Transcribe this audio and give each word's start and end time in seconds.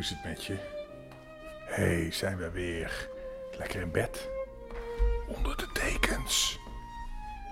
Hoe 0.00 0.08
is 0.08 0.14
het 0.14 0.24
met 0.24 0.44
je? 0.44 0.58
hey, 1.64 2.10
zijn 2.10 2.36
we 2.36 2.50
weer 2.50 3.08
lekker 3.58 3.80
in 3.80 3.90
bed? 3.90 4.28
Onder 5.28 5.56
de 5.56 5.68
dekens. 5.72 6.58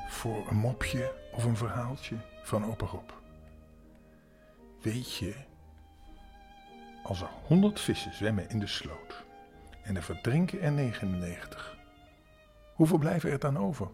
Voor 0.09 0.47
een 0.49 0.57
mopje 0.57 1.13
of 1.33 1.45
een 1.45 1.57
verhaaltje 1.57 2.17
van 2.43 2.65
opa 2.65 2.87
Rob. 2.87 3.11
Weet 4.83 5.15
je, 5.15 5.35
als 7.03 7.21
er 7.21 7.29
honderd 7.43 7.81
vissen 7.81 8.15
zwemmen 8.15 8.51
in 8.51 8.59
de 8.59 8.67
sloot 8.67 9.25
en 9.83 9.97
er 9.97 10.03
verdrinken 10.03 10.61
er 10.61 10.73
99, 10.73 11.77
hoeveel 12.75 12.99
blijven 12.99 13.31
er 13.31 13.39
dan 13.39 13.59
over? 13.59 13.89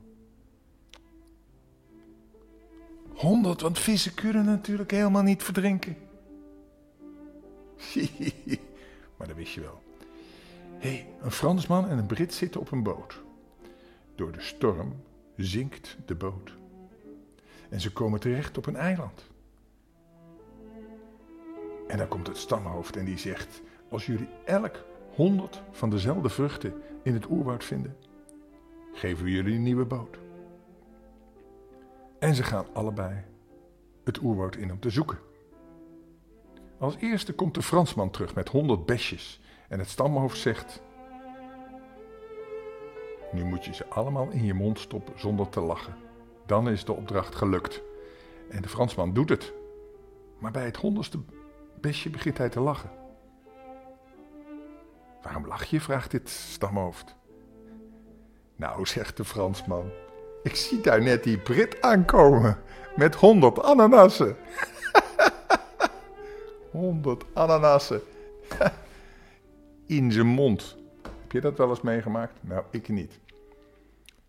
100, 3.14 3.60
want 3.60 3.78
vissen 3.78 4.14
kunnen 4.14 4.45
natuurlijk 4.45 4.90
helemaal 4.90 5.23
niet 5.23 5.42
verdrinken. 5.42 6.03
maar 9.16 9.27
dat 9.27 9.37
wist 9.37 9.52
je 9.52 9.60
wel. 9.60 9.82
Hé, 10.78 10.88
hey, 10.88 11.06
een 11.20 11.30
Fransman 11.30 11.88
en 11.88 11.98
een 11.98 12.06
Brit 12.06 12.34
zitten 12.34 12.60
op 12.60 12.70
een 12.70 12.82
boot. 12.82 13.23
Door 14.15 14.32
de 14.32 14.41
storm 14.41 15.02
zinkt 15.37 15.96
de 16.06 16.15
boot. 16.15 16.56
En 17.68 17.80
ze 17.80 17.92
komen 17.92 18.20
terecht 18.20 18.59
op 18.59 18.66
een 18.66 18.77
eiland. 18.77 19.24
En 21.88 21.98
dan 21.98 22.09
komt 22.09 22.26
het 22.26 22.37
stamhoofd 22.37 22.96
en 22.96 23.04
die 23.04 23.18
zegt: 23.18 23.63
Als 23.88 24.07
jullie 24.07 24.29
elk 24.45 24.85
honderd 25.15 25.63
van 25.70 25.91
dezelfde 25.91 26.29
vruchten 26.29 26.73
in 27.02 27.15
het 27.15 27.30
oerwoud 27.30 27.65
vinden, 27.65 27.96
geven 28.93 29.24
we 29.24 29.30
jullie 29.30 29.54
een 29.54 29.63
nieuwe 29.63 29.85
boot. 29.85 30.18
En 32.18 32.35
ze 32.35 32.43
gaan 32.43 32.66
allebei 32.73 33.24
het 34.04 34.23
oerwoud 34.23 34.57
in 34.57 34.73
om 34.73 34.80
te 34.80 34.91
zoeken. 34.91 35.18
Als 36.85 36.96
eerste 36.99 37.32
komt 37.32 37.54
de 37.54 37.63
Fransman 37.63 38.10
terug 38.10 38.35
met 38.35 38.49
honderd 38.49 38.87
besjes 38.87 39.40
en 39.68 39.79
het 39.79 39.88
stamhoofd 39.88 40.38
zegt: 40.38 40.82
Nu 43.32 43.45
moet 43.45 43.65
je 43.65 43.74
ze 43.74 43.87
allemaal 43.88 44.29
in 44.30 44.45
je 44.45 44.54
mond 44.54 44.79
stoppen 44.79 45.21
zonder 45.21 45.49
te 45.49 45.60
lachen. 45.60 45.96
Dan 46.46 46.68
is 46.68 46.85
de 46.85 46.93
opdracht 46.93 47.35
gelukt. 47.35 47.82
En 48.51 48.63
de 48.63 48.68
Fransman 48.68 49.13
doet 49.13 49.29
het. 49.29 49.52
Maar 50.38 50.51
bij 50.51 50.65
het 50.65 50.76
honderdste 50.76 51.18
besje 51.80 52.10
begint 52.10 52.38
hij 52.38 52.49
te 52.49 52.60
lachen. 52.60 52.91
Waarom 55.23 55.46
lach 55.46 55.65
je? 55.65 55.80
vraagt 55.80 56.10
dit 56.10 56.29
stamhoofd. 56.29 57.16
Nou, 58.57 58.87
zegt 58.96 59.16
de 59.16 59.24
Fransman. 59.24 59.91
Ik 60.43 60.57
zie 60.57 60.80
daar 60.80 61.02
net 61.02 61.24
die 61.24 61.38
Brit 61.38 61.82
aankomen 61.82 62.59
met 62.96 63.15
honderd 63.15 63.63
ananassen. 63.63 64.37
Honderd 66.75 67.25
ananassen. 67.32 68.03
In 69.86 70.12
zijn 70.12 70.26
mond. 70.26 70.76
Heb 71.03 71.32
je 71.32 71.41
dat 71.41 71.58
wel 71.58 71.69
eens 71.69 71.80
meegemaakt? 71.80 72.32
Nou, 72.41 72.64
ik 72.70 72.88
niet. 72.88 73.19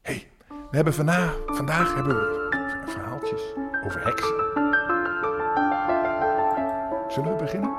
Hey, 0.02 0.28
we 0.48 0.76
hebben 0.76 0.94
vandaag, 0.94 1.38
vandaag 1.46 1.96
hebben 1.96 2.16
we 2.16 2.84
verhaaltjes 2.86 3.42
over 3.86 4.04
heksen. 4.06 4.36
Zullen 7.12 7.32
we 7.32 7.44
beginnen? 7.44 7.70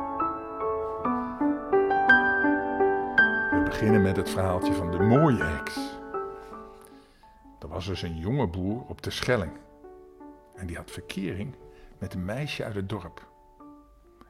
We 3.50 3.62
beginnen 3.64 4.02
met 4.02 4.16
het 4.16 4.30
verhaaltje 4.30 4.72
van 4.72 4.90
de 4.90 4.98
mooie 4.98 5.42
heks. 5.42 5.76
Er 7.60 7.68
was 7.68 7.86
dus 7.86 8.02
een 8.02 8.16
jonge 8.16 8.46
boer 8.46 8.82
op 8.88 9.02
de 9.02 9.10
Schelling. 9.10 9.52
En 10.54 10.66
die 10.66 10.76
had 10.76 10.90
verkering 10.90 11.54
met 11.98 12.14
een 12.14 12.24
meisje 12.24 12.64
uit 12.64 12.74
het 12.74 12.88
dorp. 12.88 13.34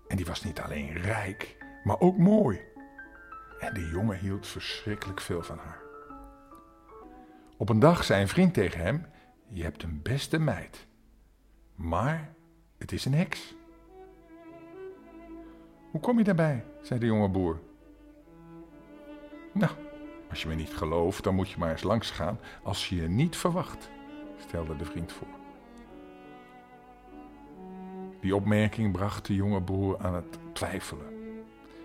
En 0.09 0.17
die 0.17 0.27
was 0.27 0.43
niet 0.43 0.61
alleen 0.61 0.93
rijk, 0.93 1.56
maar 1.84 2.00
ook 2.00 2.19
mooi. 2.19 2.61
En 3.59 3.75
de 3.75 3.89
jongen 3.89 4.19
hield 4.19 4.47
verschrikkelijk 4.47 5.21
veel 5.21 5.43
van 5.43 5.59
haar. 5.59 5.81
Op 7.56 7.69
een 7.69 7.78
dag 7.78 8.05
zei 8.05 8.22
een 8.22 8.28
vriend 8.28 8.55
tegen 8.55 8.81
hem: 8.81 9.06
Je 9.49 9.62
hebt 9.62 9.83
een 9.83 10.03
beste 10.03 10.39
meid, 10.39 10.87
maar 11.75 12.34
het 12.78 12.93
is 12.93 13.05
een 13.05 13.15
heks. 13.15 13.55
Hoe 15.91 16.00
kom 16.00 16.19
je 16.19 16.25
daarbij? 16.25 16.65
zei 16.83 17.00
de 17.00 17.06
jonge 17.06 17.28
boer. 17.28 17.61
Nou, 19.53 19.73
als 20.31 20.43
je 20.43 20.49
me 20.49 20.55
niet 20.55 20.75
gelooft, 20.75 21.25
dan 21.25 21.34
moet 21.34 21.50
je 21.50 21.59
maar 21.59 21.71
eens 21.71 21.83
langs 21.83 22.11
gaan 22.11 22.41
als 22.62 22.88
je 22.88 22.97
je 22.97 23.09
niet 23.09 23.37
verwacht, 23.37 23.91
stelde 24.37 24.77
de 24.77 24.84
vriend 24.84 25.12
voor. 25.12 25.45
Die 28.26 28.37
opmerking 28.37 28.92
bracht 28.92 29.26
de 29.26 29.34
jonge 29.34 29.60
boer 29.60 29.98
aan 29.98 30.14
het 30.14 30.38
twijfelen. 30.53 31.06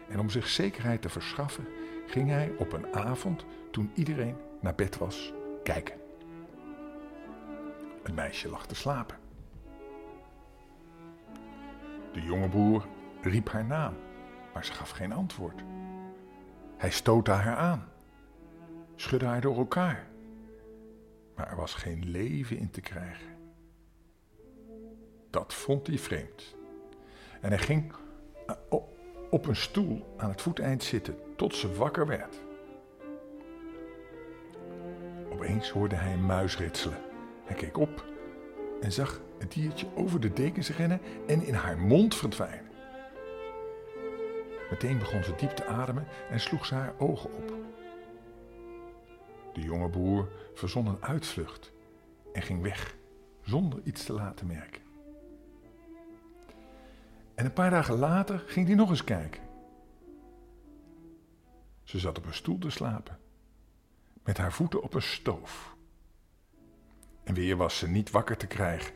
En 0.09 0.19
om 0.19 0.29
zich 0.29 0.47
zekerheid 0.47 1.01
te 1.01 1.09
verschaffen, 1.09 1.67
ging 2.07 2.29
hij 2.29 2.51
op 2.57 2.73
een 2.73 2.93
avond, 2.95 3.45
toen 3.71 3.91
iedereen 3.93 4.35
naar 4.61 4.75
bed 4.75 4.97
was, 4.97 5.33
kijken. 5.63 5.95
Het 8.03 8.15
meisje 8.15 8.49
lag 8.49 8.65
te 8.65 8.75
slapen. 8.75 9.17
De 12.13 12.21
jonge 12.21 12.49
boer 12.49 12.87
riep 13.21 13.49
haar 13.49 13.65
naam, 13.65 13.93
maar 14.53 14.65
ze 14.65 14.73
gaf 14.73 14.89
geen 14.89 15.11
antwoord. 15.11 15.63
Hij 16.77 16.91
stootte 16.91 17.31
haar 17.31 17.55
aan, 17.55 17.87
schudde 18.95 19.25
haar 19.25 19.41
door 19.41 19.57
elkaar, 19.57 20.07
maar 21.35 21.49
er 21.49 21.55
was 21.55 21.73
geen 21.73 22.09
leven 22.09 22.57
in 22.57 22.69
te 22.69 22.81
krijgen. 22.81 23.40
Dat 25.31 25.53
vond 25.53 25.87
hij 25.87 25.97
vreemd. 25.97 26.55
En 27.41 27.49
hij 27.49 27.59
ging 27.59 27.93
eh, 28.47 28.55
op 29.29 29.47
een 29.47 29.55
stoel 29.55 30.13
aan 30.17 30.29
het 30.29 30.41
voeteind 30.41 30.83
zitten 30.83 31.15
tot 31.35 31.55
ze 31.55 31.73
wakker 31.73 32.07
werd. 32.07 32.41
Opeens 35.31 35.69
hoorde 35.69 35.95
hij 35.95 36.13
een 36.13 36.25
muis 36.25 36.57
ritselen. 36.57 36.97
Hij 37.43 37.55
keek 37.55 37.77
op 37.77 38.05
en 38.81 38.91
zag 38.91 39.21
het 39.37 39.51
diertje 39.51 39.87
over 39.95 40.19
de 40.19 40.33
dekens 40.33 40.69
rennen 40.69 41.01
en 41.27 41.45
in 41.45 41.53
haar 41.53 41.77
mond 41.77 42.15
verdwijnen. 42.15 42.71
Meteen 44.69 44.99
begon 44.99 45.23
ze 45.23 45.35
diep 45.35 45.49
te 45.49 45.65
ademen 45.65 46.07
en 46.29 46.39
sloeg 46.39 46.65
ze 46.65 46.75
haar 46.75 46.93
ogen 46.97 47.33
op. 47.33 47.53
De 49.53 49.61
jonge 49.61 49.89
boer 49.89 50.31
verzon 50.53 50.87
een 50.87 51.03
uitvlucht 51.03 51.71
en 52.33 52.41
ging 52.41 52.61
weg 52.61 52.95
zonder 53.41 53.79
iets 53.83 54.03
te 54.03 54.13
laten 54.13 54.47
merken. 54.47 54.90
En 57.41 57.47
een 57.47 57.53
paar 57.53 57.69
dagen 57.69 57.97
later 57.97 58.43
ging 58.45 58.67
hij 58.67 58.75
nog 58.75 58.89
eens 58.89 59.03
kijken. 59.03 59.41
Ze 61.83 61.99
zat 61.99 62.17
op 62.17 62.25
een 62.25 62.33
stoel 62.33 62.57
te 62.57 62.69
slapen, 62.69 63.19
met 64.23 64.37
haar 64.37 64.53
voeten 64.53 64.81
op 64.81 64.93
een 64.93 65.01
stoof. 65.01 65.75
En 67.23 67.33
weer 67.33 67.55
was 67.55 67.77
ze 67.77 67.87
niet 67.87 68.11
wakker 68.11 68.37
te 68.37 68.47
krijgen. 68.47 68.93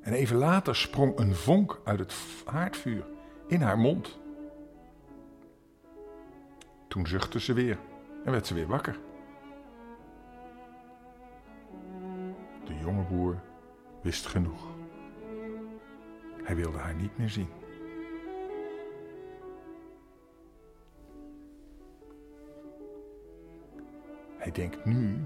En 0.00 0.12
even 0.12 0.36
later 0.36 0.76
sprong 0.76 1.18
een 1.18 1.34
vonk 1.34 1.80
uit 1.84 1.98
het 1.98 2.14
haardvuur 2.44 3.06
in 3.46 3.60
haar 3.60 3.78
mond. 3.78 4.18
Toen 6.88 7.06
zuchtte 7.06 7.40
ze 7.40 7.52
weer 7.52 7.78
en 8.24 8.32
werd 8.32 8.46
ze 8.46 8.54
weer 8.54 8.66
wakker. 8.66 8.98
De 12.64 12.74
jonge 12.80 13.04
boer 13.04 13.42
wist 14.02 14.26
genoeg. 14.26 14.81
Hij 16.42 16.56
wilde 16.56 16.78
haar 16.78 16.94
niet 16.94 17.18
meer 17.18 17.30
zien. 17.30 17.48
Hij 24.36 24.50
denkt 24.50 24.84
nu 24.84 25.24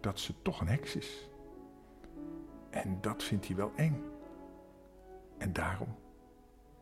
dat 0.00 0.18
ze 0.18 0.42
toch 0.42 0.60
een 0.60 0.68
heks 0.68 0.96
is. 0.96 1.28
En 2.70 2.98
dat 3.00 3.22
vindt 3.22 3.46
hij 3.46 3.56
wel 3.56 3.72
eng. 3.76 4.04
En 5.38 5.52
daarom 5.52 5.94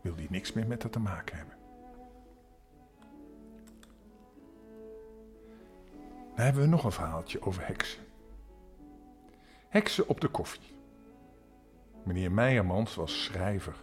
wil 0.01 0.15
hij 0.15 0.27
niks 0.31 0.53
meer 0.53 0.67
met 0.67 0.83
haar 0.83 0.91
te 0.91 1.01
maken 1.01 1.37
hebben. 1.37 1.57
Dan 6.35 6.45
hebben 6.45 6.63
we 6.63 6.69
nog 6.69 6.85
een 6.85 6.93
verhaaltje 6.93 7.43
over 7.43 7.67
heksen. 7.67 8.03
Heksen 9.69 10.09
op 10.09 10.21
de 10.21 10.29
koffie. 10.29 10.82
Meneer 12.05 12.33
Meijermans 12.33 12.95
was 12.95 13.25
schrijver. 13.25 13.75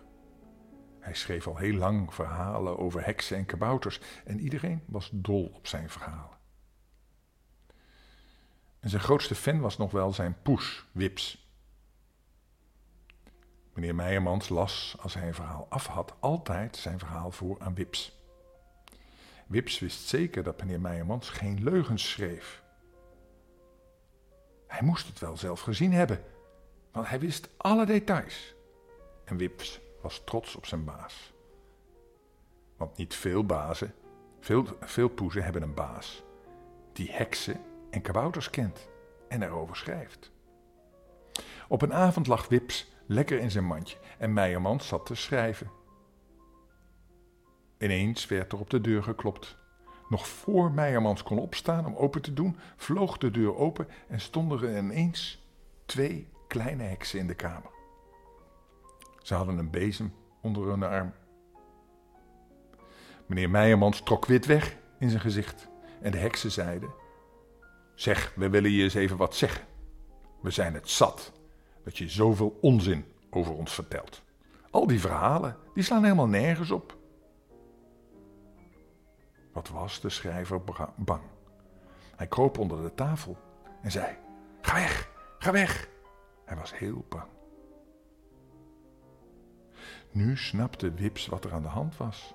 Hij 0.99 1.13
schreef 1.13 1.47
al 1.47 1.57
heel 1.57 1.73
lang 1.73 2.13
verhalen 2.13 2.77
over 2.77 3.05
heksen 3.05 3.37
en 3.37 3.45
kabouters 3.45 3.99
en 4.25 4.39
iedereen 4.39 4.83
was 4.85 5.09
dol 5.13 5.51
op 5.53 5.67
zijn 5.67 5.89
verhalen. 5.89 6.37
En 8.79 8.89
zijn 8.89 9.01
grootste 9.01 9.35
fan 9.35 9.59
was 9.59 9.77
nog 9.77 9.91
wel 9.91 10.13
zijn 10.13 10.41
poes, 10.41 10.85
Wips. 10.91 11.47
Meneer 13.73 13.95
Meijermans 13.95 14.49
las, 14.49 14.95
als 14.99 15.13
hij 15.13 15.27
een 15.27 15.33
verhaal 15.33 15.65
af 15.69 15.87
had, 15.87 16.15
altijd 16.19 16.75
zijn 16.75 16.99
verhaal 16.99 17.31
voor 17.31 17.59
aan 17.59 17.73
Wips. 17.73 18.17
Wips 19.47 19.79
wist 19.79 20.07
zeker 20.07 20.43
dat 20.43 20.59
meneer 20.59 20.81
Meijermans 20.81 21.29
geen 21.29 21.63
leugens 21.63 22.09
schreef. 22.09 22.63
Hij 24.67 24.81
moest 24.81 25.07
het 25.07 25.19
wel 25.19 25.37
zelf 25.37 25.61
gezien 25.61 25.91
hebben, 25.93 26.23
want 26.91 27.07
hij 27.07 27.19
wist 27.19 27.49
alle 27.57 27.85
details. 27.85 28.55
en 29.25 29.37
Wips 29.37 29.79
was 30.01 30.21
trots 30.25 30.55
op 30.55 30.65
zijn 30.65 30.83
baas. 30.83 31.33
Want 32.77 32.97
niet 32.97 33.15
veel 33.15 33.45
bazen, 33.45 33.93
veel, 34.39 34.65
veel 34.79 35.09
poezen 35.09 35.43
hebben 35.43 35.61
een 35.61 35.73
baas 35.73 36.23
die 36.93 37.11
heksen 37.11 37.61
en 37.89 38.01
kabouters 38.01 38.49
kent 38.49 38.89
en 39.27 39.43
erover 39.43 39.75
schrijft. 39.75 40.31
Op 41.67 41.81
een 41.81 41.93
avond 41.93 42.27
lag 42.27 42.47
Wips 42.47 42.91
lekker 43.05 43.39
in 43.39 43.51
zijn 43.51 43.65
mandje 43.65 43.97
en 44.17 44.33
Meijerman 44.33 44.81
zat 44.81 45.05
te 45.05 45.15
schrijven. 45.15 45.71
Ineens 47.77 48.25
werd 48.25 48.51
er 48.51 48.59
op 48.59 48.69
de 48.69 48.81
deur 48.81 49.03
geklopt. 49.03 49.57
Nog 50.09 50.27
voor 50.27 50.71
Meijermans 50.71 51.23
kon 51.23 51.39
opstaan 51.39 51.85
om 51.85 51.95
open 51.95 52.21
te 52.21 52.33
doen, 52.33 52.57
vloog 52.75 53.17
de 53.17 53.31
deur 53.31 53.55
open 53.55 53.87
en 54.07 54.19
stonden 54.19 54.63
er 54.63 54.77
ineens 54.77 55.43
twee 55.85 56.27
kleine 56.49 56.83
heksen 56.83 57.19
in 57.19 57.27
de 57.27 57.35
kamer. 57.35 57.71
Ze 59.21 59.33
hadden 59.33 59.57
een 59.57 59.69
bezem 59.69 60.13
onder 60.41 60.67
hun 60.67 60.83
arm. 60.83 61.13
Meneer 63.25 63.49
Meijermans 63.49 64.01
trok 64.03 64.25
wit 64.25 64.45
weg 64.45 64.77
in 64.99 65.09
zijn 65.09 65.21
gezicht 65.21 65.67
en 66.01 66.11
de 66.11 66.17
heksen 66.17 66.51
zeiden: 66.51 66.89
Zeg, 67.95 68.33
we 68.35 68.49
willen 68.49 68.71
je 68.71 68.83
eens 68.83 68.93
even 68.93 69.17
wat 69.17 69.35
zeggen. 69.35 69.65
We 70.41 70.49
zijn 70.49 70.73
het 70.73 70.89
zat 70.89 71.31
dat 71.83 71.97
je 71.97 72.09
zoveel 72.09 72.57
onzin 72.61 73.05
over 73.29 73.53
ons 73.53 73.73
vertelt. 73.73 74.21
Al 74.71 74.87
die 74.87 74.99
verhalen, 74.99 75.57
die 75.73 75.83
slaan 75.83 76.03
helemaal 76.03 76.27
nergens 76.27 76.71
op. 76.71 76.97
Wat 79.53 79.69
was 79.69 80.01
de 80.01 80.09
schrijver 80.09 80.61
bang? 80.95 81.23
Hij 82.15 82.27
kroop 82.27 82.57
onder 82.57 82.81
de 82.81 82.93
tafel 82.93 83.37
en 83.81 83.91
zei: 83.91 84.17
Ga 84.61 84.73
weg, 84.73 85.09
ga 85.39 85.51
weg. 85.51 85.87
Hij 86.49 86.57
was 86.57 86.77
heel 86.77 87.05
bang. 87.09 87.29
Nu 90.11 90.37
snapte 90.37 90.93
Wips 90.93 91.27
wat 91.27 91.45
er 91.45 91.53
aan 91.53 91.61
de 91.61 91.67
hand 91.67 91.97
was. 91.97 92.33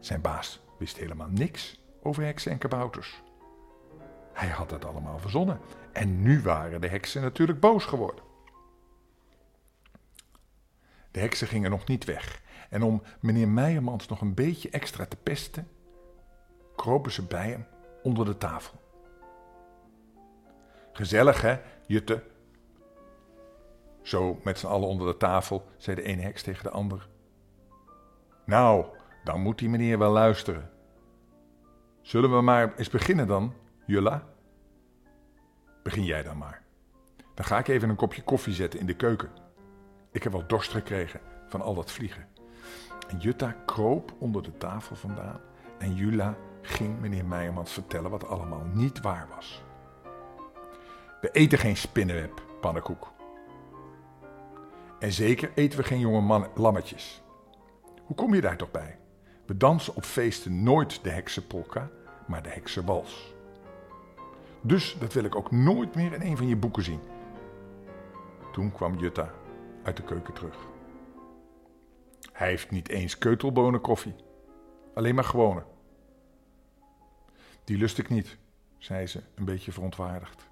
Zijn 0.00 0.20
baas 0.20 0.60
wist 0.78 0.96
helemaal 0.96 1.28
niks 1.28 1.80
over 2.02 2.24
heksen 2.24 2.52
en 2.52 2.58
kabouters. 2.58 3.22
Hij 4.32 4.48
had 4.48 4.70
het 4.70 4.84
allemaal 4.84 5.18
verzonnen. 5.18 5.60
En 5.92 6.22
nu 6.22 6.42
waren 6.42 6.80
de 6.80 6.88
heksen 6.88 7.22
natuurlijk 7.22 7.60
boos 7.60 7.84
geworden. 7.84 8.24
De 11.10 11.20
heksen 11.20 11.46
gingen 11.46 11.70
nog 11.70 11.86
niet 11.86 12.04
weg. 12.04 12.42
En 12.70 12.82
om 12.82 13.02
meneer 13.20 13.48
Meijermans 13.48 14.08
nog 14.08 14.20
een 14.20 14.34
beetje 14.34 14.70
extra 14.70 15.06
te 15.06 15.16
pesten, 15.16 15.68
kropen 16.76 17.12
ze 17.12 17.22
bij 17.22 17.50
hem 17.50 17.66
onder 18.02 18.24
de 18.24 18.36
tafel. 18.36 18.80
Gezellig 20.92 21.40
hè, 21.40 21.60
Jutte? 21.86 22.22
Zo 24.02 24.40
met 24.42 24.58
z'n 24.58 24.66
allen 24.66 24.88
onder 24.88 25.06
de 25.06 25.16
tafel, 25.16 25.66
zei 25.76 25.96
de 25.96 26.02
ene 26.02 26.22
heks 26.22 26.42
tegen 26.42 26.64
de 26.64 26.70
ander. 26.70 27.08
Nou, 28.44 28.86
dan 29.24 29.40
moet 29.40 29.58
die 29.58 29.68
meneer 29.68 29.98
wel 29.98 30.12
luisteren. 30.12 30.70
Zullen 32.02 32.36
we 32.36 32.40
maar 32.40 32.74
eens 32.76 32.90
beginnen 32.90 33.26
dan, 33.26 33.54
Julla? 33.86 34.24
Begin 35.82 36.04
jij 36.04 36.22
dan 36.22 36.38
maar. 36.38 36.62
Dan 37.34 37.44
ga 37.44 37.58
ik 37.58 37.68
even 37.68 37.88
een 37.88 37.96
kopje 37.96 38.22
koffie 38.22 38.54
zetten 38.54 38.80
in 38.80 38.86
de 38.86 38.96
keuken. 38.96 39.30
Ik 40.12 40.22
heb 40.22 40.32
wel 40.32 40.46
dorst 40.46 40.70
gekregen 40.70 41.20
van 41.48 41.60
al 41.60 41.74
dat 41.74 41.92
vliegen. 41.92 42.26
En 43.08 43.18
Jutta 43.18 43.56
kroop 43.66 44.14
onder 44.18 44.42
de 44.42 44.56
tafel 44.56 44.96
vandaan 44.96 45.40
en 45.78 45.94
Jula 45.94 46.36
ging 46.62 47.00
meneer 47.00 47.24
Meijermans 47.24 47.72
vertellen 47.72 48.10
wat 48.10 48.28
allemaal 48.28 48.64
niet 48.64 49.00
waar 49.00 49.28
was. 49.34 49.65
We 51.20 51.30
eten 51.30 51.58
geen 51.58 51.76
spinnenweb, 51.76 52.42
pannenkoek. 52.60 53.12
En 54.98 55.12
zeker 55.12 55.50
eten 55.54 55.78
we 55.78 55.84
geen 55.84 55.98
jonge 55.98 56.20
man 56.20 56.48
lammetjes. 56.54 57.22
Hoe 58.04 58.16
kom 58.16 58.34
je 58.34 58.40
daar 58.40 58.56
toch 58.56 58.70
bij? 58.70 58.98
We 59.46 59.56
dansen 59.56 59.94
op 59.96 60.04
feesten 60.04 60.62
nooit 60.62 61.04
de 61.04 61.10
heksenpolka, 61.10 61.90
maar 62.26 62.42
de 62.42 62.48
heksenwals. 62.48 63.34
Dus 64.60 64.96
dat 64.98 65.12
wil 65.12 65.24
ik 65.24 65.36
ook 65.36 65.50
nooit 65.50 65.94
meer 65.94 66.12
in 66.12 66.20
een 66.20 66.36
van 66.36 66.48
je 66.48 66.56
boeken 66.56 66.82
zien. 66.82 67.00
Toen 68.52 68.72
kwam 68.72 68.98
Jutta 68.98 69.34
uit 69.82 69.96
de 69.96 70.02
keuken 70.02 70.34
terug. 70.34 70.56
Hij 72.32 72.48
heeft 72.48 72.70
niet 72.70 72.88
eens 72.88 73.18
keutelbonen 73.18 73.80
koffie, 73.80 74.14
alleen 74.94 75.14
maar 75.14 75.24
gewone. 75.24 75.62
Die 77.64 77.78
lust 77.78 77.98
ik 77.98 78.08
niet, 78.08 78.36
zei 78.78 79.06
ze, 79.06 79.22
een 79.34 79.44
beetje 79.44 79.72
verontwaardigd. 79.72 80.48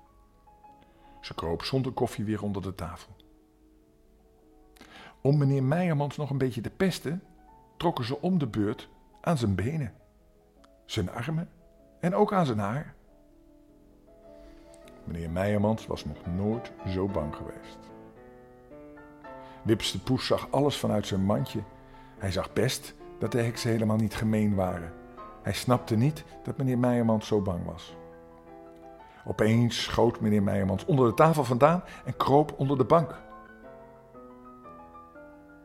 Ze 1.24 1.34
kroop 1.34 1.62
zonder 1.62 1.92
koffie 1.92 2.24
weer 2.24 2.42
onder 2.42 2.62
de 2.62 2.74
tafel. 2.74 3.16
Om 5.20 5.38
meneer 5.38 5.62
Meijermans 5.62 6.16
nog 6.16 6.30
een 6.30 6.38
beetje 6.38 6.60
te 6.60 6.70
pesten, 6.70 7.22
trokken 7.76 8.04
ze 8.04 8.20
om 8.20 8.38
de 8.38 8.46
beurt 8.46 8.88
aan 9.20 9.38
zijn 9.38 9.54
benen, 9.54 9.92
zijn 10.84 11.10
armen 11.10 11.48
en 12.00 12.14
ook 12.14 12.32
aan 12.32 12.46
zijn 12.46 12.58
haar. 12.58 12.94
Meneer 15.04 15.30
Meijermans 15.30 15.86
was 15.86 16.04
nog 16.04 16.26
nooit 16.26 16.72
zo 16.88 17.08
bang 17.08 17.36
geweest. 17.36 17.78
Wips 19.62 19.92
de 19.92 19.98
Poes 19.98 20.26
zag 20.26 20.50
alles 20.50 20.76
vanuit 20.76 21.06
zijn 21.06 21.24
mandje. 21.24 21.62
Hij 22.18 22.32
zag 22.32 22.52
best 22.52 22.94
dat 23.18 23.32
de 23.32 23.42
heksen 23.42 23.70
helemaal 23.70 23.96
niet 23.96 24.14
gemeen 24.14 24.54
waren. 24.54 24.92
Hij 25.42 25.52
snapte 25.52 25.96
niet 25.96 26.24
dat 26.42 26.56
meneer 26.56 26.78
Meijermans 26.78 27.26
zo 27.26 27.40
bang 27.40 27.64
was. 27.64 27.96
Opeens 29.26 29.82
schoot 29.82 30.20
meneer 30.20 30.42
Meijermans 30.42 30.84
onder 30.84 31.06
de 31.06 31.14
tafel 31.14 31.44
vandaan 31.44 31.84
en 32.04 32.16
kroop 32.16 32.54
onder 32.58 32.78
de 32.78 32.84
bank. 32.84 33.14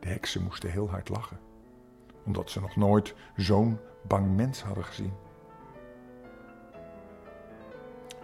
De 0.00 0.08
heksen 0.08 0.42
moesten 0.42 0.70
heel 0.70 0.90
hard 0.90 1.08
lachen, 1.08 1.40
omdat 2.24 2.50
ze 2.50 2.60
nog 2.60 2.76
nooit 2.76 3.14
zo'n 3.36 3.78
bang 4.02 4.36
mens 4.36 4.62
hadden 4.62 4.84
gezien. 4.84 5.12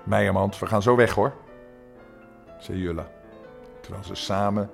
Meijermans, 0.04 0.58
we 0.58 0.66
gaan 0.66 0.82
zo 0.82 0.96
weg 0.96 1.14
hoor, 1.14 1.32
zei 2.58 2.78
Julla, 2.78 3.10
terwijl 3.80 4.04
ze 4.04 4.14
samen 4.14 4.70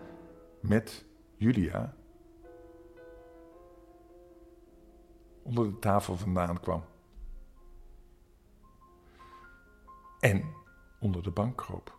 met 0.61 1.05
Julia 1.36 1.94
onder 5.43 5.65
de 5.65 5.79
tafel 5.79 6.17
vandaan 6.17 6.60
kwam. 6.60 6.84
En 10.20 10.44
onder 11.03 11.23
de 11.23 11.31
bank 11.31 11.56
kroop. 11.56 11.99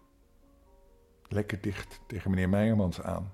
Lekker 1.28 1.62
dicht 1.62 2.00
tegen 2.08 2.30
meneer 2.30 2.50
Meijermans 2.50 3.02
aan. 3.02 3.32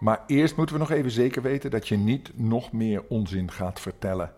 Maar 0.00 0.24
eerst 0.26 0.56
moeten 0.56 0.74
we 0.74 0.80
nog 0.80 0.90
even 0.90 1.10
zeker 1.10 1.42
weten 1.42 1.70
dat 1.70 1.88
je 1.88 1.96
niet 1.96 2.38
nog 2.38 2.72
meer 2.72 3.04
onzin 3.08 3.50
gaat 3.50 3.80
vertellen. 3.80 4.34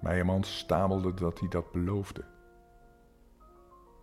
Meijermans 0.00 0.58
stamelde 0.58 1.14
dat 1.14 1.38
hij 1.38 1.48
dat 1.48 1.72
beloofde. 1.72 2.24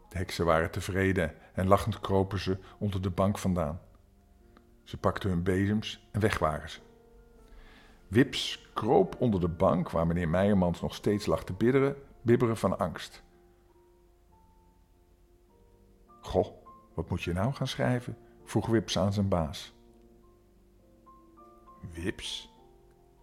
De 0.09 0.17
heksen 0.17 0.45
waren 0.45 0.71
tevreden 0.71 1.33
en 1.53 1.67
lachend 1.67 1.99
kropen 1.99 2.39
ze 2.39 2.57
onder 2.77 3.01
de 3.01 3.09
bank 3.09 3.37
vandaan. 3.37 3.81
Ze 4.83 4.97
pakten 4.97 5.29
hun 5.29 5.43
bezems 5.43 6.07
en 6.11 6.19
weg 6.19 6.39
waren 6.39 6.69
ze. 6.69 6.79
Wips 8.09 8.69
kroop 8.73 9.15
onder 9.19 9.39
de 9.39 9.47
bank 9.47 9.89
waar 9.89 10.07
meneer 10.07 10.29
Meijermans 10.29 10.81
nog 10.81 10.95
steeds 10.95 11.25
lag 11.25 11.43
te 11.43 11.53
bibberen, 11.53 11.95
bibberen 12.21 12.57
van 12.57 12.79
angst. 12.79 13.23
Goh, 16.21 16.47
wat 16.93 17.09
moet 17.09 17.23
je 17.23 17.33
nou 17.33 17.53
gaan 17.53 17.67
schrijven? 17.67 18.17
vroeg 18.43 18.67
Wips 18.67 18.97
aan 18.97 19.13
zijn 19.13 19.27
baas. 19.27 19.73
Wips, 21.93 22.53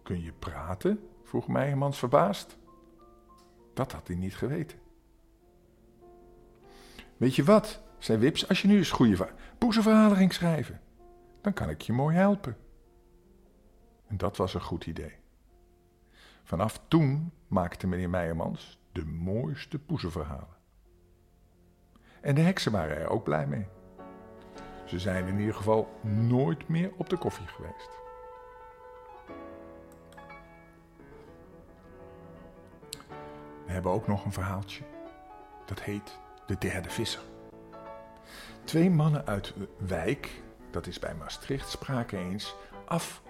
kun 0.03 0.21
je 0.21 0.31
praten? 0.31 1.09
vroeg 1.23 1.47
Meijermans 1.47 1.97
verbaasd. 1.97 2.57
Dat 3.73 3.91
had 3.91 4.07
hij 4.07 4.15
niet 4.15 4.35
geweten. 4.35 4.79
Weet 7.17 7.35
je 7.35 7.43
wat, 7.43 7.81
zei 7.97 8.17
Wips, 8.17 8.47
als 8.47 8.61
je 8.61 8.67
nu 8.67 8.77
eens 8.77 8.91
goede 8.91 9.27
poezenverhalen 9.57 10.17
ging 10.17 10.33
schrijven, 10.33 10.81
dan 11.41 11.53
kan 11.53 11.69
ik 11.69 11.81
je 11.81 11.93
mooi 11.93 12.15
helpen. 12.15 12.57
En 14.07 14.17
dat 14.17 14.37
was 14.37 14.53
een 14.53 14.61
goed 14.61 14.85
idee. 14.85 15.15
Vanaf 16.43 16.79
toen 16.87 17.31
maakte 17.47 17.87
meneer 17.87 18.09
Meijermans 18.09 18.79
de 18.91 19.05
mooiste 19.05 19.79
poezenverhalen. 19.79 20.55
En 22.21 22.35
de 22.35 22.41
heksen 22.41 22.71
waren 22.71 22.97
er 22.97 23.09
ook 23.09 23.23
blij 23.23 23.47
mee. 23.47 23.67
Ze 24.85 24.99
zijn 24.99 25.27
in 25.27 25.39
ieder 25.39 25.55
geval 25.55 25.99
nooit 26.01 26.67
meer 26.67 26.91
op 26.97 27.09
de 27.09 27.17
koffie 27.17 27.47
geweest. 27.47 27.89
We 33.65 33.73
hebben 33.73 33.91
ook 33.91 34.07
nog 34.07 34.25
een 34.25 34.33
verhaaltje. 34.33 34.83
Dat 35.65 35.81
heet 35.81 36.19
De 36.45 36.57
Derde 36.57 36.89
Visser. 36.89 37.21
Twee 38.63 38.89
mannen 38.89 39.25
uit 39.25 39.53
Wijk, 39.77 40.41
dat 40.71 40.87
is 40.87 40.99
bij 40.99 41.15
Maastricht, 41.15 41.69
spraken 41.69 42.19
eens 42.19 42.55
af 42.85 43.21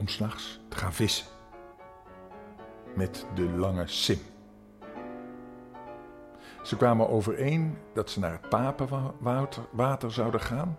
om 0.00 0.08
s'nachts 0.08 0.60
te 0.68 0.76
gaan 0.76 0.92
vissen. 0.92 1.26
Met 2.94 3.26
de 3.34 3.42
lange 3.42 3.86
sim. 3.86 4.18
Ze 6.62 6.76
kwamen 6.76 7.08
overeen 7.08 7.78
dat 7.94 8.10
ze 8.10 8.18
naar 8.18 8.32
het 8.32 8.48
papenwater 8.48 9.62
water 9.70 10.12
zouden 10.12 10.40
gaan. 10.40 10.78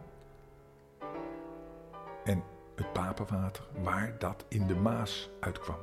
En 2.23 2.43
het 2.75 2.93
papenwater, 2.93 3.63
waar 3.83 4.15
dat 4.19 4.45
in 4.47 4.67
de 4.67 4.75
Maas 4.75 5.29
uitkwam. 5.39 5.79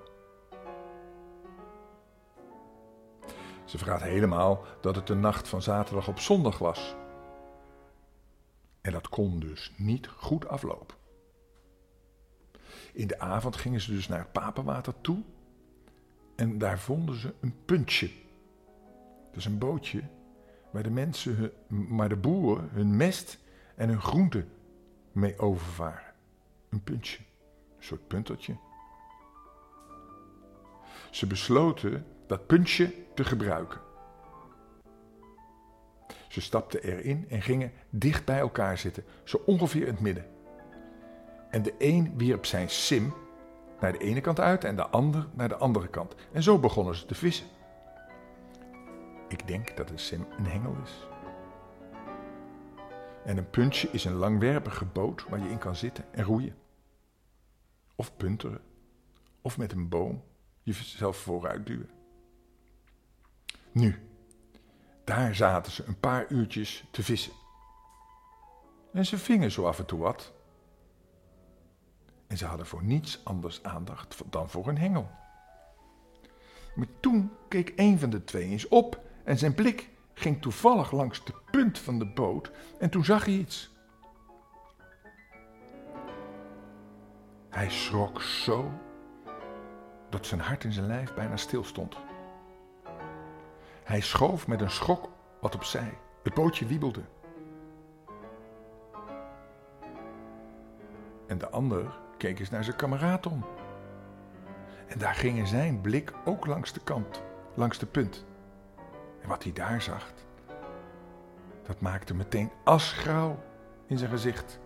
Ze 3.65 3.79
vergaat 3.79 4.03
helemaal 4.03 4.65
dat 4.81 4.97
het 4.97 5.07
de 5.07 5.15
nacht 5.15 5.49
van 5.49 5.63
zaterdag 5.63 6.09
op 6.09 6.19
zondag 6.19 6.59
was. 6.59 6.97
En 8.81 8.93
dat 8.93 9.09
kon 9.09 9.39
dus 9.41 9.73
niet 9.77 10.09
goed 10.09 10.49
aflopen. 10.49 10.97
In 12.99 13.07
de 13.07 13.19
avond 13.19 13.57
gingen 13.57 13.81
ze 13.81 13.91
dus 13.91 14.09
naar 14.09 14.19
het 14.19 14.33
papenwater 14.33 14.95
toe. 15.01 15.23
En 16.37 16.59
daar 16.59 16.79
vonden 16.79 17.15
ze 17.15 17.35
een 17.41 17.55
puntje. 17.65 18.11
Dus 19.33 19.45
een 19.45 19.59
bootje 19.59 20.03
waar 20.71 20.83
de 20.83 20.91
mensen, 20.91 21.53
maar 21.69 22.09
de 22.09 22.17
boeren 22.17 22.69
hun 22.73 22.97
mest 22.97 23.39
en 23.75 23.89
hun 23.89 24.01
groenten 24.01 24.49
mee 25.13 25.39
overvaren. 25.39 26.15
Een 26.69 26.83
puntje, 26.83 27.19
een 27.77 27.85
soort 27.85 28.07
puntertje. 28.07 28.57
Ze 31.11 31.27
besloten 31.27 32.07
dat 32.27 32.47
puntje 32.47 32.95
te 33.15 33.25
gebruiken. 33.25 33.81
Ze 36.29 36.41
stapten 36.41 36.83
erin 36.83 37.27
en 37.29 37.43
gingen 37.43 37.73
dicht 37.91 38.25
bij 38.25 38.39
elkaar 38.39 38.79
zitten, 38.79 39.05
zo 39.25 39.43
ongeveer 39.47 39.87
in 39.87 39.93
het 39.93 40.01
midden. 40.01 40.38
En 41.51 41.63
de 41.63 41.75
een 41.79 42.13
wierp 42.17 42.47
zijn 42.47 42.71
sim 42.71 43.15
naar 43.81 43.93
de 43.93 43.99
ene 43.99 44.21
kant 44.21 44.41
uit 44.41 44.65
en 44.65 44.77
de 44.77 44.87
ander 44.87 45.27
naar 45.35 45.49
de 45.49 45.57
andere 45.57 45.89
kant. 45.89 46.15
En 46.33 46.43
zo 46.43 46.59
begonnen 46.59 46.95
ze 46.95 47.07
te 47.07 47.15
vissen. 47.15 47.47
Ik 49.29 49.47
denk 49.47 49.77
dat 49.77 49.91
een 49.91 49.99
sim 49.99 50.27
een 50.39 50.47
hengel 50.47 50.77
is. 50.85 51.07
En 53.25 53.37
een 53.37 53.51
puntje 53.51 53.89
is 53.91 54.05
een 54.05 54.15
langwerpige 54.15 54.85
boot 54.85 55.29
waar 55.29 55.39
je 55.39 55.49
in 55.49 55.59
kan 55.59 55.77
zitten 55.77 56.05
en 56.13 56.25
roeien. 56.25 56.57
Of 57.95 58.17
punteren. 58.17 58.61
Of 59.41 59.59
met 59.59 59.73
een 59.73 59.89
boom 59.89 60.23
jezelf 60.63 61.17
vooruit 61.17 61.67
duwen. 61.67 61.91
Nu, 63.73 64.09
daar 65.05 65.35
zaten 65.35 65.73
ze 65.73 65.85
een 65.87 66.01
paar 66.01 66.27
uurtjes 66.29 66.85
te 66.91 67.03
vissen. 67.03 67.33
En 68.93 69.07
ze 69.07 69.19
vingen 69.19 69.51
zo 69.51 69.67
af 69.67 69.79
en 69.79 69.87
toe 69.87 69.99
wat. 69.99 70.33
En 72.29 72.37
ze 72.37 72.47
hadden 72.47 72.67
voor 72.67 72.83
niets 72.83 73.25
anders 73.25 73.63
aandacht 73.63 74.23
dan 74.31 74.49
voor 74.49 74.69
een 74.69 74.79
hengel. 74.79 75.11
Maar 76.75 76.87
toen 77.01 77.31
keek 77.49 77.73
een 77.77 77.99
van 77.99 78.11
de 78.11 78.25
twee 78.25 78.45
eens 78.45 78.69
op 78.69 79.01
en 79.25 79.39
zijn 79.39 79.55
blik 79.55 79.91
ging 80.15 80.43
toevallig 80.43 80.91
langs 80.91 81.25
de 81.25 81.35
punt 81.51 81.79
van 81.79 81.99
de 81.99 82.07
boot 82.07 82.51
en 82.79 82.91
toen 82.91 83.05
zag 83.05 83.25
hij 83.25 83.35
iets. 83.35 83.77
Hij 87.49 87.71
schrok 87.71 88.23
zo 88.23 88.71
dat 90.09 90.27
zijn 90.27 90.41
hart 90.41 90.65
in 90.65 90.73
zijn 90.73 90.87
lijf 90.87 91.15
bijna 91.15 91.37
stilstond. 91.37 91.97
Hij 93.85 94.01
schoof 94.01 94.47
met 94.47 94.61
een 94.61 94.71
schok 94.71 95.09
wat 95.41 95.55
opzij. 95.55 95.99
Het 96.23 96.35
bootje 96.35 96.67
wiebelde. 96.67 97.03
En 101.27 101.39
de 101.39 101.51
ander 101.51 101.99
keek 102.19 102.39
eens 102.39 102.51
naar 102.51 102.65
zijn 102.65 102.77
kameraad 102.77 103.27
om. 103.27 103.45
En 104.87 104.99
daar 104.99 105.15
ging 105.15 105.49
zijn 105.49 105.81
blik 105.81 106.13
ook 106.25 106.47
langs 106.47 106.73
de 106.73 106.81
kant, 106.81 107.23
langs 107.55 107.79
de 107.79 107.87
punt. 107.87 108.27
En 109.23 109.29
wat 109.29 109.43
hij 109.43 109.53
daar 109.53 109.83
zag, 109.83 110.13
dat 111.63 111.81
maakte 111.81 112.15
meteen 112.15 112.51
asgrauw 112.65 113.39
in 113.87 113.99
zijn 113.99 114.11
gezicht. 114.11 114.61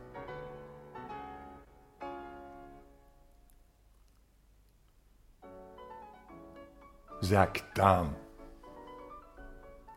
Zak 7.20 7.64
aan, 7.80 8.16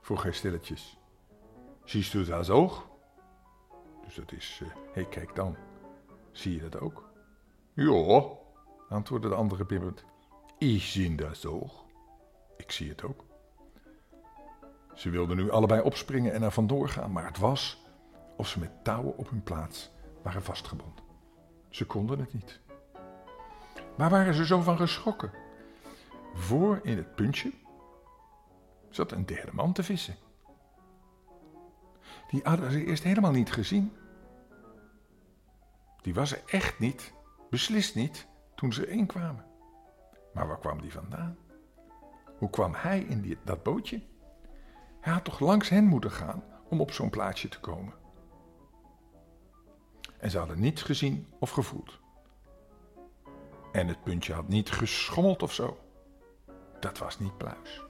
vroeg 0.02 0.24
hij 0.24 0.32
stilletjes. 0.32 0.98
Ziet 1.84 2.14
u 2.14 2.26
dat 2.26 2.50
ook? 2.50 2.88
Dus 4.06 4.16
dat 4.16 4.32
is, 4.32 4.62
hé, 4.64 4.66
uh, 4.66 4.94
hey, 4.94 5.06
kijk 5.06 5.36
dan, 5.36 5.58
zie 6.32 6.56
je 6.56 6.70
dat 6.70 6.80
ook? 6.80 7.15
Ja, 7.76 8.24
antwoordde 8.90 9.30
de 9.30 9.36
andere 9.36 9.66
bibberend. 9.66 10.04
Ik 10.58 10.82
zie 10.82 11.16
dat 11.16 11.46
ook. 11.46 11.72
Ik 12.58 12.72
zie 12.72 12.90
het 12.90 13.04
ook. 13.04 13.24
Ze 14.94 15.10
wilden 15.10 15.38
nu 15.38 15.52
allebei 15.52 15.82
opspringen 15.82 16.34
en 16.34 16.44
er 16.44 16.52
vandoor 16.52 16.90
gaan, 16.90 17.12
maar 17.12 17.26
het 17.26 17.38
was 17.38 17.84
of 18.38 18.48
ze 18.48 18.60
met 18.60 18.84
touwen 18.84 19.18
op 19.18 19.30
hun 19.30 19.44
plaats 19.44 19.92
waren 20.22 20.44
vastgebonden. 20.44 21.04
Ze 21.70 21.86
konden 21.86 22.20
het 22.20 22.34
niet. 22.34 22.60
Waar 23.96 24.10
waren 24.10 24.34
ze 24.34 24.46
zo 24.46 24.62
van 24.62 24.78
geschrokken? 24.78 25.32
Voor 26.34 26.80
in 26.84 26.98
het 26.98 27.16
puntje 27.16 27.52
zat 28.90 29.12
een 29.12 29.26
derde 29.26 29.52
man 29.54 29.74
te 29.74 29.84
vissen. 29.84 30.16
Die 32.30 32.42
hadden 32.44 32.72
ze 32.72 32.86
eerst 32.86 33.04
helemaal 33.04 33.32
niet 33.32 33.52
gezien. 33.52 33.96
Die 36.02 36.14
was 36.14 36.32
er 36.32 36.42
echt 36.46 36.80
niet, 36.80 37.14
beslist 37.50 37.96
niet, 37.96 38.28
toen 38.56 38.74
ze 38.74 38.88
erin 38.88 39.06
kwamen. 39.06 39.46
Maar 40.34 40.48
waar 40.48 40.60
kwam 40.60 40.82
die 40.82 40.92
vandaan? 40.92 41.38
Hoe 42.38 42.50
kwam 42.50 42.74
hij 42.74 43.00
in 43.00 43.22
die, 43.22 43.38
dat 43.44 43.64
bootje? 43.64 44.02
Hij 45.02 45.14
had 45.14 45.24
toch 45.24 45.40
langs 45.40 45.70
hen 45.70 45.86
moeten 45.86 46.12
gaan 46.12 46.44
om 46.70 46.82
op 46.82 46.92
zo'n 46.92 47.10
plaatsje 47.10 47.48
te 47.48 47.60
komen. 47.60 47.94
En 50.18 50.30
ze 50.30 50.38
hadden 50.38 50.60
niets 50.60 50.82
gezien 50.82 51.28
of 51.40 51.50
gevoeld. 51.50 52.00
En 53.72 53.88
het 53.88 54.04
puntje 54.04 54.34
had 54.34 54.48
niet 54.48 54.72
geschommeld 54.72 55.44
of 55.44 55.54
zo. 55.54 55.78
Dat 56.80 56.98
was 56.98 57.20
niet 57.20 57.38
pluis. 57.38 57.84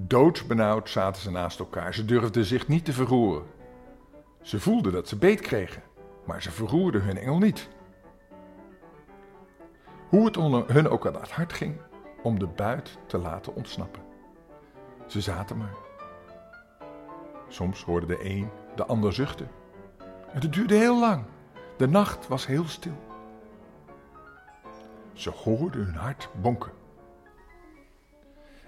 Doodsbenauwd 0.00 0.90
zaten 0.90 1.22
ze 1.22 1.30
naast 1.30 1.58
elkaar. 1.58 1.94
Ze 1.94 2.04
durfden 2.04 2.44
zich 2.44 2.68
niet 2.68 2.84
te 2.84 2.92
verroeren. 2.92 3.46
Ze 4.42 4.60
voelden 4.60 4.92
dat 4.92 5.08
ze 5.08 5.16
beet 5.16 5.40
kregen, 5.40 5.82
maar 6.24 6.42
ze 6.42 6.50
verroerden 6.50 7.02
hun 7.02 7.18
engel 7.18 7.38
niet. 7.38 7.68
Hoe 10.08 10.24
het 10.24 10.36
hun 10.72 10.88
ook 10.88 11.06
aan 11.06 11.14
het 11.14 11.30
hart 11.30 11.52
ging 11.52 11.80
om 12.22 12.38
de 12.38 12.46
buit 12.46 12.98
te 13.06 13.18
laten 13.18 13.54
ontsnappen. 13.54 14.02
Ze 15.06 15.20
zaten 15.20 15.56
maar. 15.56 15.74
Soms 17.48 17.82
hoorde 17.82 18.06
de 18.06 18.24
een 18.24 18.50
de 18.74 18.84
ander 18.84 19.12
zuchten. 19.12 19.48
En 20.32 20.40
het 20.40 20.52
duurde 20.52 20.74
heel 20.74 20.98
lang. 20.98 21.24
De 21.76 21.88
nacht 21.88 22.28
was 22.28 22.46
heel 22.46 22.64
stil. 22.64 22.96
Ze 25.12 25.30
hoorden 25.30 25.84
hun 25.84 25.94
hart 25.94 26.28
bonken. 26.40 26.72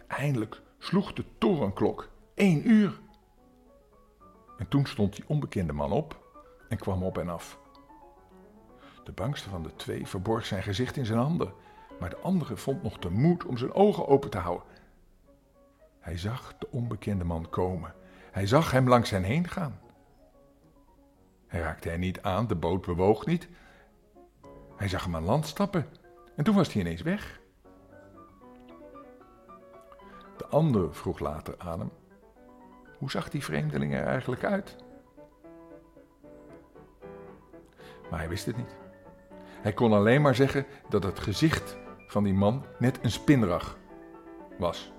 Eindelijk 0.07 0.63
sloeg 0.79 1.13
de 1.13 1.25
torenklok 1.39 2.09
één 2.35 2.71
uur. 2.71 3.01
En 4.59 4.69
toen 4.69 4.87
stond 4.87 5.17
die 5.17 5.25
onbekende 5.29 5.73
man 5.73 5.93
op 5.93 6.26
en 6.69 6.79
kwam 6.79 7.03
op 7.03 7.19
en 7.19 7.29
af. 7.29 7.59
De 9.05 9.13
bangste 9.13 9.49
van 9.49 9.63
de 9.63 9.75
twee 9.75 10.07
verborg 10.07 10.47
zijn 10.47 10.63
gezicht 10.63 10.97
in 10.97 11.07
zijn 11.07 11.19
handen, 11.19 11.53
maar 12.01 12.11
de 12.11 12.19
andere 12.19 12.57
vond 12.57 12.83
nog 12.83 12.99
de 12.99 13.11
moed 13.11 13.45
om 13.45 13.57
zijn 13.57 13.75
ogen 13.75 14.07
open 14.09 14.31
te 14.31 14.39
houden. 14.39 14.67
Hij 16.01 16.19
zag 16.19 16.55
de 16.59 16.71
onbekende 16.71 17.25
man 17.25 17.51
komen. 17.51 17.95
Hij 18.31 18.47
zag 18.47 18.71
hem 18.71 18.89
langs 18.89 19.11
hen 19.11 19.23
heen 19.23 19.49
gaan. 19.49 19.81
Hij 21.47 21.61
raakte 21.61 21.89
hij 21.89 21.97
niet 21.97 22.23
aan, 22.23 22.47
de 22.47 22.55
boot 22.55 22.87
bewoog 22.87 23.27
niet. 23.27 23.49
Hij 24.77 24.89
zag 24.89 25.05
hem 25.05 25.17
aan 25.17 25.25
land 25.25 25.47
stappen 25.47 25.87
en 26.37 26.45
toen 26.45 26.55
was 26.55 26.73
hij 26.73 26.83
ineens 26.83 27.03
weg. 27.03 27.41
De 30.37 30.47
ander 30.47 30.95
vroeg 30.95 31.19
later 31.19 31.55
aan 31.59 31.79
hem: 31.79 31.91
Hoe 32.99 33.11
zag 33.11 33.29
die 33.29 33.45
vreemdeling 33.45 33.95
er 33.95 34.07
eigenlijk 34.07 34.45
uit? 34.45 34.77
Maar 38.17 38.25
hij 38.25 38.35
wist 38.35 38.47
het 38.47 38.57
niet. 38.57 38.77
Hij 39.63 39.73
kon 39.73 39.93
alleen 39.93 40.23
maar 40.23 40.35
zeggen 40.35 40.67
dat 40.89 41.03
het 41.03 41.19
gezicht 41.19 41.77
van 42.07 42.25
die 42.25 42.35
man 42.35 42.65
net 42.79 42.99
een 43.03 43.11
spinrag 43.11 43.79
was. 44.59 44.93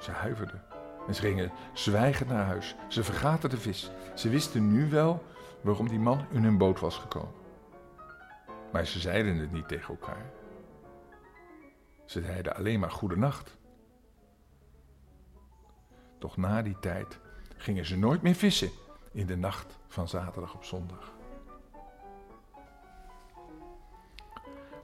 Ze 0.00 0.10
huiverden 0.10 0.62
en 1.06 1.14
ze 1.14 1.20
gingen 1.20 1.52
zwijgend 1.72 2.28
naar 2.28 2.44
huis. 2.44 2.74
Ze 2.88 3.04
vergaten 3.04 3.50
de 3.50 3.56
vis. 3.56 3.90
Ze 4.14 4.28
wisten 4.28 4.72
nu 4.72 4.90
wel 4.90 5.22
waarom 5.60 5.88
die 5.88 5.98
man 5.98 6.26
in 6.30 6.44
hun 6.44 6.58
boot 6.58 6.80
was 6.80 6.98
gekomen. 6.98 7.34
Maar 8.72 8.86
ze 8.86 8.98
zeiden 8.98 9.36
het 9.36 9.52
niet 9.52 9.68
tegen 9.68 9.88
elkaar. 9.94 10.30
Ze 12.04 12.22
zeiden 12.22 12.56
alleen 12.56 12.80
maar 12.80 12.90
goede 12.90 13.16
nacht. 13.16 13.56
Doch 16.18 16.36
na 16.36 16.62
die 16.62 16.78
tijd 16.80 17.18
gingen 17.56 17.86
ze 17.86 17.98
nooit 17.98 18.22
meer 18.22 18.34
vissen 18.34 18.70
in 19.16 19.26
de 19.26 19.36
nacht 19.36 19.78
van 19.88 20.08
zaterdag 20.08 20.54
op 20.54 20.64
zondag. 20.64 21.14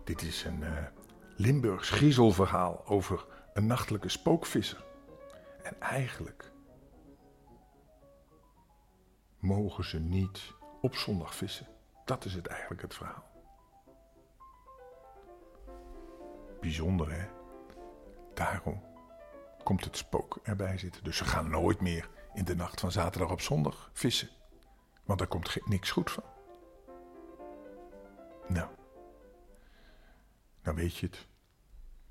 Dit 0.05 0.23
is 0.23 0.45
een 0.45 0.61
uh, 0.61 0.87
Limburgs 1.37 1.91
griezelverhaal 1.91 2.87
over 2.87 3.27
een 3.53 3.67
nachtelijke 3.67 4.09
spookvisser. 4.09 4.85
En 5.63 5.81
eigenlijk 5.81 6.51
mogen 9.39 9.85
ze 9.85 9.99
niet 9.99 10.53
op 10.81 10.95
zondag 10.97 11.35
vissen. 11.35 11.67
Dat 12.05 12.25
is 12.25 12.35
het 12.35 12.47
eigenlijk 12.47 12.83
het 12.83 12.95
verhaal. 12.95 13.25
Bijzonder 16.61 17.13
hè? 17.13 17.29
Daarom 18.35 18.83
komt 19.65 19.85
het 19.85 19.97
spook 19.97 20.39
erbij 20.43 20.79
zitten. 20.79 21.05
Dus 21.05 21.17
ze 21.17 21.25
gaan 21.25 21.51
nooit 21.51 21.81
meer 21.81 22.09
in 22.35 22.45
de 22.45 22.57
nacht 22.57 22.81
van 22.81 22.93
zaterdag 22.93 23.31
op 23.31 23.41
zondag 23.41 23.91
vissen. 23.93 24.29
Want 25.05 25.19
daar 25.19 25.29
komt 25.29 25.67
niks 25.67 25.91
goed 25.91 26.11
van. 26.11 26.25
Nou, 28.49 28.69
nou 30.63 30.77
weet 30.77 30.97
je 30.97 31.07
het. 31.07 31.27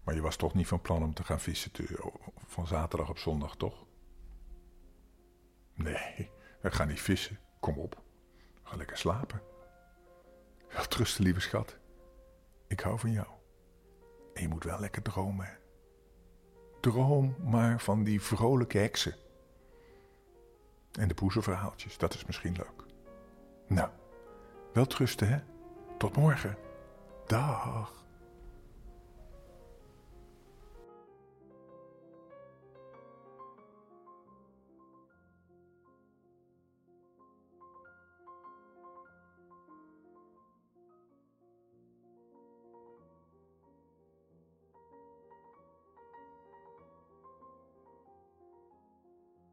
Maar 0.04 0.16
je 0.16 0.22
was 0.22 0.36
toch 0.36 0.54
niet 0.54 0.68
van 0.68 0.82
plan 0.82 1.04
om 1.04 1.13
te 1.13 1.24
gaan 1.24 1.40
vissen 1.40 1.72
van 2.48 2.68
zaterdag 2.68 3.10
op 3.10 3.18
zondag, 3.18 3.56
toch? 3.56 3.86
Nee, 5.74 6.32
we 6.62 6.72
gaan 6.72 6.88
niet 6.88 7.01
vissen. 7.01 7.40
Kom 7.60 7.78
op. 7.78 8.01
Ga 8.63 8.75
lekker 8.75 8.98
slapen. 8.98 9.42
Wel 10.74 10.88
trusten, 10.88 11.24
lieve 11.24 11.40
schat. 11.40 11.78
Ik 12.68 12.80
hou 12.80 13.00
van 13.00 13.12
jou. 13.12 13.28
En 14.34 14.42
je 14.42 14.48
moet 14.48 14.63
wel 14.63 14.80
lekker 14.80 15.01
dromen. 15.01 15.58
Droom 16.82 17.36
maar 17.44 17.82
van 17.82 18.04
die 18.04 18.22
vrolijke 18.22 18.78
heksen. 18.78 19.16
En 21.00 21.07
de 21.07 21.13
poezenverhaaltjes, 21.13 21.98
dat 21.98 22.13
is 22.13 22.25
misschien 22.25 22.55
leuk. 22.55 22.86
Nou, 23.67 23.89
wel 24.74 24.86
trusten 24.86 25.29
hè. 25.29 25.39
Tot 25.98 26.17
morgen. 26.17 26.57
Dag. 27.27 28.00